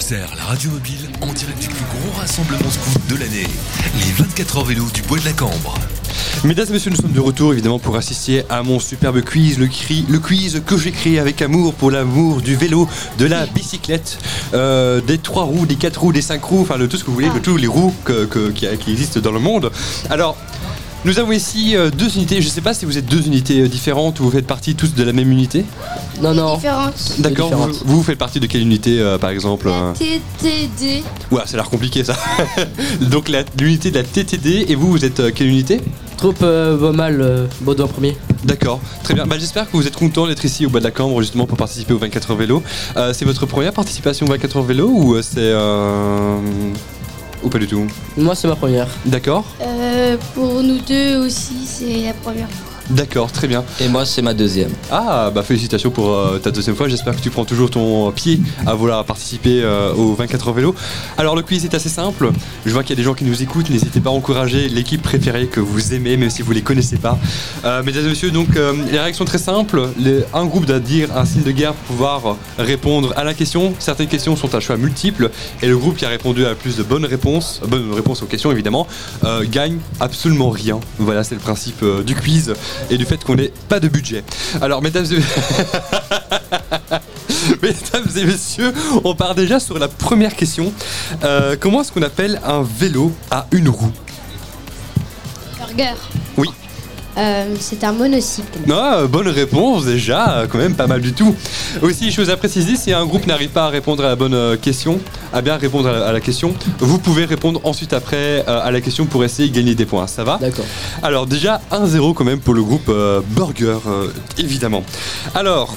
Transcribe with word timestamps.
Pulsar, 0.00 0.34
la 0.36 0.44
radio 0.44 0.70
mobile, 0.70 1.10
en 1.20 1.30
direct 1.32 1.60
du 1.60 1.68
plus 1.68 1.84
gros 1.84 2.18
rassemblement 2.18 2.70
scout 2.70 3.02
de 3.10 3.16
l'année. 3.16 3.46
Les 3.98 4.12
24 4.12 4.56
heures 4.58 4.64
vélo 4.64 4.84
du 4.94 5.02
Bois 5.02 5.18
de 5.18 5.24
la 5.26 5.32
Cambre. 5.32 5.74
Mesdames 6.42 6.66
et 6.70 6.72
messieurs, 6.72 6.90
nous 6.90 6.96
sommes 6.96 7.12
de 7.12 7.20
retour 7.20 7.52
évidemment 7.52 7.78
pour 7.78 7.96
assister 7.96 8.44
à 8.48 8.62
mon 8.62 8.80
superbe 8.80 9.20
quiz, 9.20 9.58
le, 9.58 9.66
cri, 9.66 10.06
le 10.08 10.18
quiz 10.18 10.62
que 10.64 10.78
j'ai 10.78 10.90
créé 10.92 11.18
avec 11.18 11.42
amour 11.42 11.74
pour 11.74 11.90
l'amour 11.90 12.40
du 12.40 12.56
vélo, 12.56 12.88
de 13.18 13.26
la 13.26 13.44
bicyclette, 13.46 14.18
euh, 14.54 15.02
des 15.02 15.18
trois 15.18 15.44
roues, 15.44 15.66
des 15.66 15.74
quatre 15.76 16.00
roues, 16.00 16.12
des 16.12 16.22
cinq 16.22 16.42
roues, 16.44 16.62
enfin 16.62 16.78
de 16.78 16.86
tout 16.86 16.96
ce 16.96 17.02
que 17.04 17.08
vous 17.08 17.14
voulez, 17.14 17.28
de 17.30 17.38
tous 17.38 17.58
les 17.58 17.66
roues 17.66 17.94
que- 18.04 18.24
que- 18.24 18.50
qui, 18.50 18.66
qui 18.78 18.92
existent 18.92 19.20
dans 19.20 19.32
le 19.32 19.40
monde. 19.40 19.70
Alors, 20.08 20.36
nous 21.04 21.18
avons 21.18 21.32
ici 21.32 21.76
euh, 21.76 21.90
deux 21.90 22.14
unités. 22.16 22.40
Je 22.42 22.46
ne 22.46 22.52
sais 22.52 22.60
pas 22.60 22.74
si 22.74 22.84
vous 22.84 22.98
êtes 22.98 23.06
deux 23.06 23.26
unités 23.26 23.60
euh, 23.62 23.68
différentes 23.68 24.20
ou 24.20 24.24
vous 24.24 24.30
faites 24.30 24.46
partie 24.46 24.74
tous 24.74 24.94
de 24.94 25.02
la 25.02 25.12
même 25.12 25.30
unité. 25.32 25.64
Non, 26.20 26.34
non. 26.34 26.56
Différence. 26.56 27.14
D'accord. 27.18 27.48
Vous, 27.50 27.56
différentes. 27.68 27.82
vous 27.86 28.02
faites 28.02 28.18
partie 28.18 28.40
de 28.40 28.46
quelle 28.46 28.60
unité 28.62 29.00
euh, 29.00 29.16
par 29.18 29.30
exemple 29.30 29.68
euh 29.68 29.92
TTD. 29.94 31.02
Ouah, 31.30 31.46
ça 31.46 31.54
a 31.54 31.56
l'air 31.56 31.70
compliqué 31.70 32.04
ça. 32.04 32.14
Donc 33.00 33.28
la- 33.28 33.44
l'unité 33.58 33.90
de 33.90 33.96
la 33.96 34.04
TTD 34.04 34.66
et 34.68 34.74
vous, 34.74 34.90
vous 34.90 35.04
êtes 35.04 35.20
euh, 35.20 35.30
quelle 35.34 35.46
unité? 35.48 35.80
Troupe 36.18 36.40
euh, 36.42 36.76
Bomal, 36.76 37.20
euh, 37.22 37.46
Baudouin 37.62 37.86
premier. 37.86 38.14
D'accord, 38.44 38.78
très 39.02 39.14
bien. 39.14 39.24
Bah, 39.26 39.36
J'espère 39.38 39.70
que 39.70 39.76
vous 39.76 39.86
êtes 39.86 39.96
content 39.96 40.26
d'être 40.26 40.44
ici 40.44 40.66
au 40.66 40.68
bas 40.70 40.80
de 40.80 40.84
la 40.84 40.90
Cambre 40.90 41.22
justement 41.22 41.46
pour 41.46 41.56
participer 41.56 41.94
au 41.94 41.98
24 41.98 42.32
heures 42.32 42.36
vélo. 42.36 42.62
Euh, 42.98 43.14
c'est 43.14 43.24
votre 43.24 43.46
première 43.46 43.72
participation 43.72 44.26
au 44.26 44.28
24 44.30 44.58
heures 44.58 44.62
vélo 44.64 44.88
ou 44.92 45.14
euh, 45.14 45.22
c'est... 45.22 45.36
euh, 45.38 46.36
Ou 47.42 47.48
pas 47.48 47.58
du 47.58 47.66
tout? 47.66 47.86
Moi, 48.18 48.34
c'est 48.34 48.48
ma 48.48 48.56
première. 48.56 48.86
D'accord 49.06 49.44
Euh, 49.62 49.69
pour 50.34 50.62
nous 50.62 50.78
deux 50.78 51.16
aussi, 51.18 51.66
c'est 51.66 52.04
la 52.04 52.14
première 52.14 52.50
fois. 52.50 52.69
D'accord, 52.90 53.30
très 53.30 53.46
bien. 53.46 53.64
Et 53.80 53.88
moi, 53.88 54.04
c'est 54.04 54.20
ma 54.22 54.34
deuxième. 54.34 54.70
Ah, 54.90 55.30
bah 55.32 55.42
félicitations 55.44 55.90
pour 55.90 56.10
euh, 56.12 56.38
ta 56.38 56.50
deuxième 56.50 56.74
fois. 56.74 56.88
J'espère 56.88 57.14
que 57.14 57.20
tu 57.20 57.30
prends 57.30 57.44
toujours 57.44 57.70
ton 57.70 58.10
pied 58.10 58.40
à 58.66 58.74
vouloir 58.74 59.04
participer 59.04 59.60
euh, 59.62 59.92
au 59.94 60.14
24 60.14 60.48
heures 60.48 60.54
vélo. 60.54 60.74
Alors 61.16 61.36
le 61.36 61.42
quiz 61.42 61.64
est 61.64 61.74
assez 61.74 61.88
simple. 61.88 62.30
Je 62.66 62.72
vois 62.72 62.82
qu'il 62.82 62.90
y 62.90 62.92
a 62.94 62.96
des 62.96 63.04
gens 63.04 63.14
qui 63.14 63.24
nous 63.24 63.42
écoutent. 63.42 63.70
N'hésitez 63.70 64.00
pas 64.00 64.10
à 64.10 64.12
encourager 64.12 64.68
l'équipe 64.68 65.02
préférée 65.02 65.46
que 65.46 65.60
vous 65.60 65.94
aimez, 65.94 66.16
même 66.16 66.30
si 66.30 66.42
vous 66.42 66.50
les 66.52 66.62
connaissez 66.62 66.96
pas. 66.96 67.16
Euh, 67.64 67.82
mesdames 67.84 68.06
et 68.06 68.08
messieurs, 68.08 68.32
donc 68.32 68.48
les 68.90 68.98
règles 68.98 69.16
sont 69.16 69.24
très 69.24 69.38
simples. 69.38 69.88
Les- 69.98 70.24
un 70.34 70.44
groupe 70.46 70.66
doit 70.66 70.80
dire 70.80 71.16
un 71.16 71.24
signe 71.24 71.42
de 71.44 71.50
guerre 71.52 71.74
pour 71.74 71.96
pouvoir 71.96 72.36
répondre 72.58 73.12
à 73.16 73.22
la 73.24 73.34
question. 73.34 73.72
Certaines 73.78 74.08
questions 74.08 74.34
sont 74.34 74.52
à 74.54 74.60
choix 74.60 74.76
multiples 74.76 75.30
et 75.62 75.68
le 75.68 75.76
groupe 75.78 75.96
qui 75.96 76.04
a 76.04 76.08
répondu 76.08 76.44
à 76.44 76.54
plus 76.56 76.76
de 76.76 76.82
bonnes 76.82 77.04
réponses, 77.06 77.60
bonnes 77.68 77.92
réponses 77.92 78.22
aux 78.22 78.26
questions 78.26 78.50
évidemment, 78.50 78.86
gagne 79.50 79.78
absolument 80.00 80.50
rien. 80.50 80.80
Voilà, 80.98 81.22
c'est 81.24 81.34
le 81.36 81.40
principe 81.40 81.84
du 82.04 82.14
quiz 82.16 82.52
et 82.88 82.96
du 82.96 83.04
fait 83.04 83.22
qu'on 83.24 83.34
n'ait 83.36 83.52
pas 83.68 83.80
de 83.80 83.88
budget. 83.88 84.24
Alors, 84.60 84.82
mesdames 84.82 85.06
et... 85.06 85.18
mesdames 87.62 88.08
et 88.16 88.24
messieurs, 88.24 88.72
on 89.04 89.14
part 89.14 89.34
déjà 89.34 89.60
sur 89.60 89.78
la 89.78 89.88
première 89.88 90.34
question. 90.34 90.72
Euh, 91.24 91.56
comment 91.58 91.82
est-ce 91.82 91.92
qu'on 91.92 92.02
appelle 92.02 92.40
un 92.44 92.62
vélo 92.62 93.12
à 93.30 93.46
une 93.52 93.68
roue? 93.68 93.92
Burger. 95.58 95.94
Oui. 96.36 96.48
Euh, 97.18 97.54
c'est 97.58 97.84
un 97.84 97.92
monocycle. 97.92 98.60
Ah, 98.72 99.02
bonne 99.08 99.28
réponse 99.28 99.84
déjà, 99.84 100.46
quand 100.48 100.58
même 100.58 100.74
pas 100.74 100.86
mal 100.86 101.00
du 101.00 101.12
tout. 101.12 101.34
Aussi, 101.82 102.12
chose 102.12 102.30
à 102.30 102.36
préciser, 102.36 102.76
si 102.76 102.92
un 102.92 103.04
groupe 103.04 103.26
n'arrive 103.26 103.50
pas 103.50 103.64
à 103.66 103.68
répondre 103.68 104.04
à 104.04 104.08
la 104.08 104.16
bonne 104.16 104.34
euh, 104.34 104.56
question, 104.56 105.00
à 105.32 105.40
bien 105.42 105.56
répondre 105.56 105.88
à 105.88 105.92
la, 105.92 106.06
à 106.06 106.12
la 106.12 106.20
question, 106.20 106.54
vous 106.78 106.98
pouvez 106.98 107.24
répondre 107.24 107.60
ensuite 107.64 107.92
après 107.92 108.44
euh, 108.48 108.60
à 108.62 108.70
la 108.70 108.80
question 108.80 109.06
pour 109.06 109.24
essayer 109.24 109.48
de 109.48 109.54
gagner 109.54 109.74
des 109.74 109.86
points. 109.86 110.06
Ça 110.06 110.24
va 110.24 110.38
D'accord. 110.38 110.64
Alors 111.02 111.26
déjà 111.26 111.60
1-0 111.70 112.14
quand 112.14 112.24
même 112.24 112.40
pour 112.40 112.54
le 112.54 112.62
groupe 112.62 112.88
euh, 112.88 113.20
Burger, 113.30 113.78
euh, 113.86 114.08
évidemment. 114.38 114.82
Alors, 115.34 115.76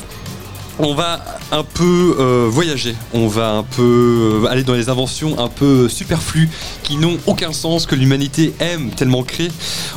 on 0.80 0.96
va 0.96 1.24
un 1.52 1.64
peu 1.64 2.16
euh, 2.20 2.48
voyager, 2.50 2.96
on 3.14 3.28
va 3.28 3.52
un 3.52 3.64
peu 3.64 4.42
euh, 4.44 4.48
aller 4.48 4.64
dans 4.64 4.74
les 4.74 4.90
inventions 4.90 5.40
un 5.40 5.48
peu 5.48 5.88
superflues 5.88 6.50
qui 6.82 6.98
n'ont 6.98 7.18
aucun 7.28 7.54
sens, 7.54 7.86
que 7.86 7.96
l'humanité 7.96 8.54
aime 8.60 8.90
tellement 8.90 9.24
créer. 9.24 9.52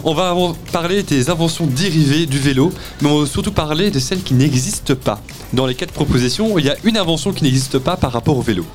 On 0.05 0.13
va 0.13 0.35
parler 0.73 1.03
des 1.03 1.31
inventions 1.31 1.67
dérivées 1.67 2.27
du 2.27 2.39
vélo, 2.39 2.73
mais 3.01 3.09
on 3.09 3.21
va 3.21 3.27
surtout 3.27 3.53
parler 3.53 3.91
de 3.91 3.99
celles 3.99 4.23
qui 4.23 4.35
n'existent 4.35 4.95
pas. 4.95 5.21
Dans 5.53 5.67
les 5.67 5.75
quatre 5.75 5.93
propositions, 5.93 6.59
il 6.59 6.67
y 6.67 6.71
a 6.71 6.77
une 6.85 6.99
invention 6.99 7.33
qui 7.33 7.45
n'existe 7.45 7.79
pas 7.79 7.97
par 7.97 8.13
rapport 8.13 8.37
au 8.37 8.43
vélo. 8.43 8.67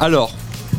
Alors, 0.00 0.30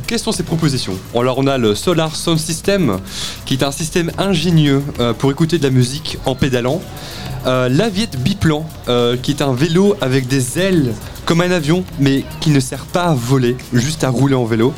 quelles 0.08 0.20
sont 0.20 0.32
ces 0.32 0.44
propositions 0.44 0.98
Alors 1.14 1.40
on 1.40 1.48
a 1.48 1.58
le 1.58 1.76
Solar 1.76 2.16
Sound 2.16 2.40
System, 2.40 3.00
qui 3.46 3.56
est 3.56 3.64
un 3.64 3.72
système 3.72 4.12
ingénieux 4.18 4.82
euh, 5.00 5.14
pour 5.14 5.30
écouter 5.30 5.58
de 5.58 5.64
la 5.64 5.72
musique 5.72 6.18
en 6.26 6.36
pédalant. 6.36 6.82
Euh, 7.46 7.68
L'Aviette 7.68 8.18
Biplan, 8.18 8.66
euh, 8.88 9.18
qui 9.18 9.32
est 9.32 9.42
un 9.42 9.54
vélo 9.54 9.98
avec 10.00 10.28
des 10.28 10.58
ailes 10.58 10.94
comme 11.30 11.42
un 11.42 11.52
avion, 11.52 11.84
mais 12.00 12.24
qui 12.40 12.50
ne 12.50 12.60
sert 12.60 12.86
pas 12.86 13.04
à 13.04 13.14
voler, 13.14 13.56
juste 13.72 14.04
à 14.04 14.10
rouler 14.10 14.34
en 14.34 14.46
vélo. 14.46 14.74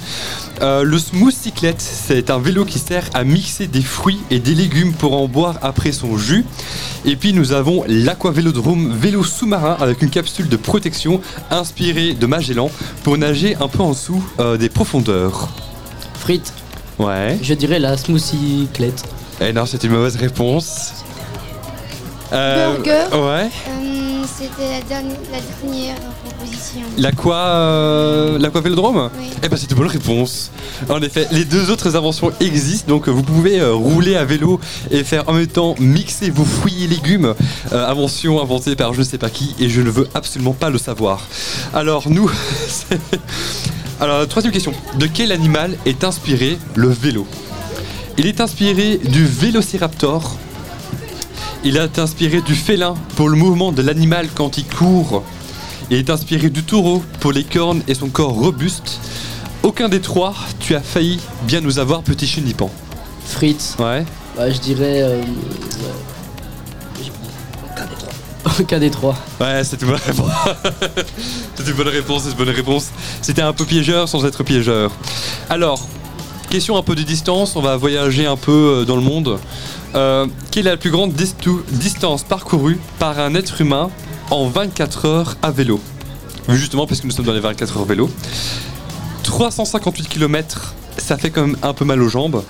Euh, 0.62 0.84
le 0.84 1.00
Smooth 1.00 1.34
Cyclette, 1.34 1.80
c'est 1.80 2.30
un 2.30 2.40
vélo 2.40 2.66
qui 2.66 2.78
sert 2.78 3.06
à 3.14 3.24
mixer 3.24 3.68
des 3.68 3.82
fruits 3.82 4.20
et 4.30 4.40
des 4.40 4.54
légumes 4.54 4.92
pour 4.92 5.16
en 5.16 5.30
boire 5.30 5.60
après 5.62 5.94
son 5.94 6.18
jus. 6.18 6.44
Et 7.06 7.16
puis 7.16 7.32
nous 7.32 7.54
avons 7.54 7.86
l'Aquavélodrome, 7.88 8.92
vélo 8.94 9.24
sous-marin 9.24 9.78
avec 9.80 10.02
une 10.02 10.10
capsule 10.10 10.50
de 10.50 10.58
protection 10.58 11.22
inspirée 11.52 12.16
de 12.16 12.26
Magellan 12.26 12.70
pour 13.06 13.18
nager 13.18 13.56
un 13.62 13.70
peu 13.70 13.82
en 13.82 13.92
dessous 13.92 14.22
euh, 14.42 14.58
des 14.58 14.68
profondeurs. 14.68 15.48
Frites, 16.20 16.52
Ouais. 17.00 17.40
je 17.42 17.54
dirais 17.54 17.80
la 17.80 17.96
smoothie 17.96 18.68
clette. 18.74 19.06
Eh 19.40 19.54
non, 19.54 19.66
c'est 19.66 19.82
une 19.86 19.92
mauvaise 19.92 20.18
réponse. 20.18 20.96
Euh, 22.34 22.76
Burger. 22.76 23.16
Ouais. 23.16 23.50
Euh, 24.41 24.47
C'était 24.57 24.72
la 24.72 24.81
dernière, 24.81 25.18
la 25.31 25.40
dernière 25.69 25.96
proposition. 26.24 26.81
L'aqua, 26.97 27.35
euh, 27.35 28.40
l'aquavélodrome 28.40 29.09
Oui. 29.19 29.25
Eh 29.44 29.50
ben 29.50 29.57
c'est 29.57 29.69
une 29.72 29.78
bonne 29.78 29.88
réponse. 29.88 30.52
En 30.90 31.02
effet, 31.02 31.28
les 31.31 31.46
deux 31.46 31.69
autres 31.69 31.96
inventions 31.96 32.31
existent, 32.40 32.88
donc 32.88 33.07
vous 33.07 33.24
pouvez 33.24 33.59
euh, 33.59 33.74
rouler 33.74 34.16
à 34.16 34.25
vélo 34.25 34.59
et 34.90 35.03
faire 35.03 35.28
en 35.29 35.34
même 35.34 35.47
temps 35.47 35.75
mixer 35.79 36.29
vos 36.29 36.46
fruits 36.46 36.84
et 36.84 36.88
légumes. 36.88 37.34
Euh, 37.72 37.88
invention 37.90 38.41
inventée 38.41 38.75
par 38.75 38.94
je 38.94 39.00
ne 39.00 39.06
sais 39.06 39.18
pas 39.18 39.29
qui 39.29 39.56
et 39.59 39.69
je 39.69 39.81
ne 39.81 39.90
veux 39.90 40.07
absolument 40.13 40.53
pas 40.53 40.69
le 40.69 40.78
savoir. 40.78 41.28
Alors 41.73 42.09
nous, 42.09 42.29
alors 44.00 44.28
troisième 44.28 44.53
question. 44.53 44.73
De 44.97 45.08
quel 45.08 45.31
animal 45.31 45.75
est 45.85 46.03
inspiré 46.03 46.58
le 46.75 46.90
vélo? 46.90 47.28
Il 48.18 48.28
est 48.28 48.41
inspiré 48.41 48.97
du 48.97 49.25
vélociraptor. 49.25 50.38
Il 51.64 51.78
est 51.78 52.00
inspiré 52.00 52.42
du 52.42 52.56
félin 52.56 52.96
pour 53.16 53.30
le 53.30 53.36
mouvement 53.38 53.72
de 53.72 53.82
l'animal 53.82 54.28
quand 54.34 54.58
il 54.58 54.66
court. 54.66 55.24
Il 55.92 55.98
est 55.98 56.10
inspiré 56.10 56.50
du 56.50 56.64
taureau 56.64 57.04
pour 57.20 57.32
les 57.32 57.44
cornes 57.44 57.84
et 57.88 57.94
son 57.94 58.10
corps 58.10 58.32
robuste. 58.34 59.00
Aucun 59.64 59.90
des 59.90 60.02
trois, 60.02 60.34
tu 60.60 60.76
as 60.76 60.82
failli 60.82 61.20
bien 61.44 61.62
nous 61.62 61.78
avoir, 61.78 62.02
petit 62.02 62.26
chenipan. 62.26 62.72
Frites, 63.26 63.76
Ouais. 63.78 64.04
bah, 64.36 64.50
je 64.50 64.58
dirais. 64.60 65.04
euh, 65.04 65.22
euh, 65.22 65.24
Aucun 68.60 68.80
des 68.80 68.90
trois. 68.90 69.16
Ouais, 69.40 69.64
c'est 69.64 69.80
une 69.82 69.88
bonne 69.90 70.00
réponse. 70.04 70.32
c'est 71.56 71.68
une 71.68 71.74
bonne 71.74 71.88
réponse, 71.90 72.24
c'est 72.24 72.32
une 72.32 72.38
bonne 72.38 72.50
réponse. 72.50 72.88
C'était 73.22 73.44
un 73.44 73.54
peu 73.54 73.66
piégeur 73.66 74.10
sans 74.10 74.26
être 74.26 74.44
piégeur. 74.44 74.92
Alors, 75.50 75.88
question 76.52 76.76
un 76.76 76.84
peu 76.84 76.96
de 76.96 77.02
distance, 77.02 77.56
on 77.56 77.62
va 77.62 77.78
voyager 77.78 78.26
un 78.26 78.36
peu 78.36 78.82
euh, 78.82 78.86
dans 78.86 78.98
le 78.98 79.02
monde. 79.02 79.40
Euh, 79.96 80.28
quelle 80.52 80.68
est 80.68 80.72
la 80.72 80.78
plus 80.78 80.92
grande 80.92 81.14
distance 81.14 82.24
parcourue 82.24 82.78
par 83.00 83.20
un 83.20 83.36
être 83.36 83.62
humain 83.62 83.90
en 84.32 84.50
24 84.50 85.06
heures 85.06 85.38
à 85.42 85.52
vélo? 85.52 85.80
Justement 86.50 86.86
parce 86.86 87.00
que 87.00 87.08
nous 87.08 87.14
sommes 87.14 87.26
dans 87.26 87.34
les 87.34 87.40
24 87.40 87.78
heures 87.78 87.86
vélo. 87.86 88.10
358 89.24 90.10
km, 90.10 90.76
ça 90.98 91.18
fait 91.18 91.30
quand 91.30 91.48
même 91.48 91.58
un 91.64 91.74
peu 91.74 91.86
mal 91.86 92.02
aux 92.02 92.10
jambes. 92.10 92.44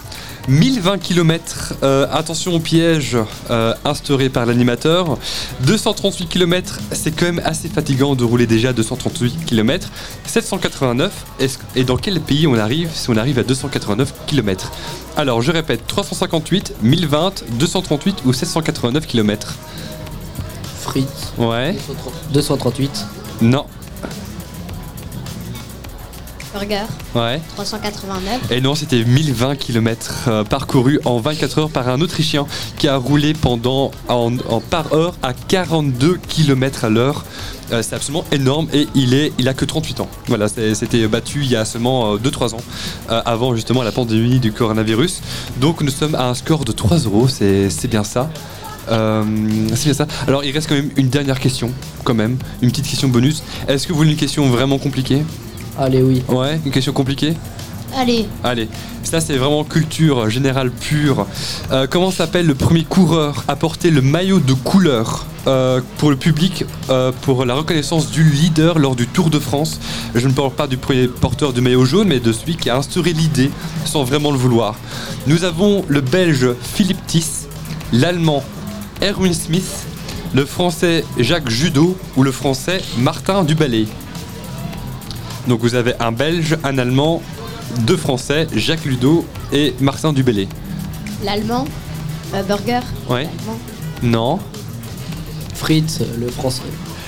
1020 0.47 0.97
km, 0.97 1.73
attention 2.11 2.55
au 2.55 2.59
piège 2.59 3.15
euh, 3.49 3.73
instauré 3.85 4.29
par 4.29 4.45
l'animateur. 4.45 5.17
238 5.61 6.27
km, 6.27 6.79
c'est 6.91 7.11
quand 7.11 7.25
même 7.25 7.41
assez 7.45 7.69
fatigant 7.69 8.15
de 8.15 8.23
rouler 8.23 8.47
déjà 8.47 8.73
238 8.73 9.45
km. 9.45 9.89
789, 10.25 11.11
est-ce- 11.39 11.57
et 11.75 11.83
dans 11.83 11.97
quel 11.97 12.19
pays 12.21 12.47
on 12.47 12.55
arrive 12.57 12.89
si 12.93 13.09
on 13.09 13.17
arrive 13.17 13.37
à 13.39 13.43
289 13.43 14.13
km 14.25 14.71
Alors 15.15 15.41
je 15.41 15.51
répète, 15.51 15.85
358, 15.87 16.73
1020, 16.81 17.43
238 17.59 18.17
ou 18.25 18.33
789 18.33 19.05
km 19.07 19.55
Frites, 20.81 21.33
Ouais 21.37 21.75
238. 22.33 23.05
Non 23.41 23.65
Burger. 26.53 26.85
Ouais 27.15 27.41
389. 27.55 28.51
Et 28.51 28.61
non, 28.61 28.75
c'était 28.75 29.03
1020 29.03 29.55
km 29.55 30.43
parcourus 30.49 30.99
en 31.05 31.19
24 31.19 31.59
heures 31.59 31.69
par 31.69 31.87
un 31.89 32.01
Autrichien 32.01 32.45
qui 32.77 32.87
a 32.87 32.97
roulé 32.97 33.33
pendant 33.33 33.91
en, 34.07 34.31
en 34.49 34.59
par 34.59 34.93
heure 34.93 35.15
à 35.23 35.33
42 35.33 36.19
km 36.27 36.85
à 36.85 36.89
l'heure. 36.89 37.23
Euh, 37.71 37.81
c'est 37.81 37.95
absolument 37.95 38.25
énorme 38.31 38.67
et 38.73 38.87
il 38.95 39.13
est, 39.13 39.31
il 39.37 39.47
a 39.47 39.53
que 39.53 39.63
38 39.63 40.01
ans. 40.01 40.09
Voilà, 40.27 40.47
c'était 40.49 41.07
battu 41.07 41.41
il 41.43 41.49
y 41.49 41.55
a 41.55 41.63
seulement 41.63 42.17
2-3 42.17 42.55
ans, 42.55 42.57
euh, 43.09 43.21
avant 43.25 43.55
justement 43.55 43.81
la 43.83 43.91
pandémie 43.91 44.39
du 44.39 44.51
coronavirus. 44.51 45.21
Donc 45.57 45.81
nous 45.81 45.91
sommes 45.91 46.15
à 46.15 46.27
un 46.27 46.33
score 46.33 46.65
de 46.65 46.71
3 46.73 46.97
euros, 46.99 47.27
c'est 47.27 47.69
c'est 47.69 47.87
bien 47.87 48.03
ça. 48.03 48.29
Euh, 48.89 49.23
c'est 49.75 49.85
bien 49.85 49.93
ça. 49.93 50.07
Alors 50.27 50.43
il 50.43 50.51
reste 50.51 50.67
quand 50.67 50.75
même 50.75 50.89
une 50.97 51.09
dernière 51.09 51.39
question, 51.39 51.71
quand 52.03 52.13
même, 52.13 52.37
une 52.61 52.71
petite 52.71 52.87
question 52.87 53.07
bonus. 53.07 53.41
Est-ce 53.67 53.87
que 53.87 53.93
vous 53.93 53.99
voulez 53.99 54.11
une 54.11 54.17
question 54.17 54.49
vraiment 54.49 54.77
compliquée? 54.77 55.23
Allez, 55.77 56.01
oui. 56.01 56.23
Ouais, 56.27 56.59
une 56.65 56.71
question 56.71 56.93
compliquée 56.93 57.33
Allez, 57.97 58.25
Allez, 58.43 58.69
ça 59.03 59.19
c'est 59.19 59.35
vraiment 59.35 59.65
culture 59.65 60.29
générale 60.29 60.71
pure. 60.71 61.27
Euh, 61.71 61.87
comment 61.89 62.09
s'appelle 62.09 62.47
le 62.47 62.55
premier 62.55 62.85
coureur 62.85 63.43
à 63.49 63.57
porter 63.57 63.91
le 63.91 64.01
maillot 64.01 64.39
de 64.39 64.53
couleur 64.53 65.25
euh, 65.47 65.81
pour 65.97 66.09
le 66.09 66.15
public 66.15 66.63
euh, 66.89 67.11
pour 67.23 67.43
la 67.43 67.53
reconnaissance 67.53 68.09
du 68.09 68.23
leader 68.23 68.79
lors 68.79 68.95
du 68.95 69.07
Tour 69.07 69.29
de 69.29 69.39
France? 69.39 69.79
Je 70.15 70.25
ne 70.25 70.31
parle 70.31 70.51
pas 70.51 70.67
du 70.67 70.77
premier 70.77 71.07
porteur 71.07 71.51
du 71.51 71.59
maillot 71.59 71.83
jaune, 71.83 72.07
mais 72.07 72.21
de 72.21 72.31
celui 72.31 72.55
qui 72.55 72.69
a 72.69 72.77
instauré 72.77 73.11
l'idée 73.11 73.51
sans 73.83 74.05
vraiment 74.05 74.31
le 74.31 74.37
vouloir. 74.37 74.75
Nous 75.27 75.43
avons 75.43 75.83
le 75.89 75.99
belge 75.99 76.47
Philippe 76.61 77.05
Tiss, 77.07 77.47
l'allemand 77.91 78.41
Erwin 79.01 79.33
Smith, 79.33 79.85
le 80.33 80.45
français 80.45 81.03
Jacques 81.17 81.49
Judo 81.49 81.97
ou 82.15 82.23
le 82.23 82.31
français 82.31 82.81
Martin 82.97 83.43
Duballet. 83.43 83.87
Donc 85.47 85.61
vous 85.61 85.75
avez 85.75 85.93
un 85.99 86.11
belge, 86.11 86.57
un 86.63 86.77
allemand, 86.77 87.21
deux 87.81 87.97
français, 87.97 88.47
Jacques 88.55 88.85
Ludo 88.85 89.25
et 89.51 89.73
Martin 89.79 90.13
Dubélé. 90.13 90.47
l'allemand, 91.23 91.65
euh, 92.33 92.43
burger, 92.43 92.79
Ouais. 93.09 93.27
Non. 94.03 94.39
Fritz, 95.55 95.99
euh, 96.01 96.05
le 96.19 96.27
français. 96.29 96.63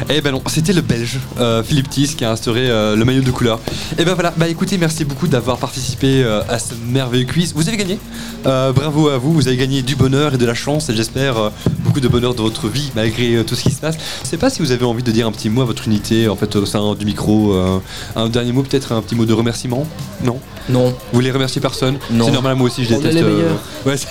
Eh 0.10 0.22
ben 0.22 0.32
non, 0.32 0.42
c'était 0.48 0.74
le 0.74 0.82
belge, 0.82 1.20
euh, 1.40 1.64
Philippe 1.64 1.90
Tiss, 1.90 2.16
qui 2.16 2.26
a 2.26 2.32
instauré 2.32 2.68
euh, 2.70 2.96
le 2.96 3.06
maillot 3.06 3.22
de 3.22 3.30
couleur. 3.32 3.60
Et 3.98 4.04
ben 4.04 4.14
voilà, 4.16 4.34
bah 4.36 4.48
écoutez, 4.48 4.78
merci 4.78 5.06
beaucoup 5.06 5.28
d'avoir 5.28 5.58
participé 5.58 6.24
euh, 6.24 6.42
à 6.50 6.58
ce 6.60 6.74
merveilleux 6.88 7.26
quiz. 7.26 7.54
Vous 7.56 7.68
avez 7.68 7.78
gagné. 7.78 8.00
Euh, 8.46 8.72
bravo 8.74 9.10
à 9.10 9.18
vous, 9.18 9.34
vous 9.34 9.48
avez 9.48 9.56
gagné 9.58 9.82
du 9.84 9.96
bonheur 9.96 10.34
et 10.34 10.38
de 10.38 10.46
la 10.46 10.56
chance 10.56 10.90
et 10.90 10.96
j'espère 10.96 11.38
euh, 11.38 11.50
beaucoup 11.94 12.02
de 12.02 12.08
bonheur 12.08 12.34
dans 12.34 12.42
votre 12.42 12.70
vie 12.70 12.92
malgré 12.96 13.36
euh, 13.36 13.44
tout 13.44 13.54
ce 13.54 13.62
qui 13.62 13.70
se 13.72 13.80
passe. 13.80 13.98
Je 14.24 14.28
sais 14.28 14.38
pas 14.38 14.50
si 14.50 14.64
vous 14.64 14.72
avez 14.72 14.84
envie 14.84 15.04
de 15.04 15.12
dire 15.12 15.28
un 15.28 15.32
petit 15.32 15.48
mot 15.48 15.62
à 15.62 15.66
votre 15.66 15.86
unité, 15.88 16.28
en 16.28 16.36
fait, 16.36 16.56
au 16.56 16.66
sein 16.66 16.96
du 16.96 17.06
micro. 17.06 17.54
euh, 17.54 17.78
un 18.16 18.30
dernier 18.30 18.52
mot, 18.52 18.64
peut-être 18.64 18.94
un 18.94 19.02
petit 19.04 19.14
mot 19.14 19.26
de 19.26 19.34
remerciement? 19.34 19.86
Non? 20.24 20.40
Non. 20.70 20.88
Vous 20.90 20.96
voulez 21.14 21.30
remercier 21.30 21.62
personne? 21.62 22.00
Non. 22.10 22.26
C'est 22.26 22.32
normal, 22.32 22.56
moi 22.56 22.66
aussi 22.66 22.84
je 22.84 22.96
On 22.96 22.98
est 22.98 23.04
déteste. 23.04 23.26
les. 23.28 23.46
Ouais, 23.92 23.96
c'est- 23.98 24.08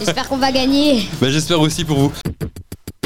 J'espère 0.00 0.28
qu'on 0.28 0.38
va 0.38 0.50
gagner. 0.50 1.06
bah, 1.20 1.30
j'espère 1.30 1.60
aussi 1.60 1.84
pour 1.84 1.98
vous. 2.00 2.12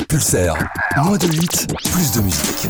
Pulsaire, 0.09 0.55
moins 1.03 1.19
de 1.19 1.27
8, 1.27 1.67
plus 1.93 2.13
de 2.13 2.21
musique. 2.23 2.69